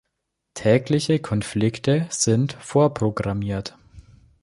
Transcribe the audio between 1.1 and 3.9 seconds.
Konflikte sind vorprogrammiert.